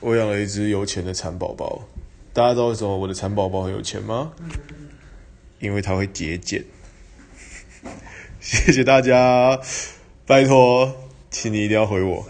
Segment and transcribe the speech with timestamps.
[0.00, 1.82] 我养了一只有钱的蚕宝宝，
[2.32, 4.32] 大家知道为什么我的蚕宝宝很有钱吗？
[5.58, 6.64] 因为它会节俭。
[8.40, 9.60] 谢谢大家，
[10.26, 10.90] 拜托，
[11.30, 12.26] 请你一定要回我。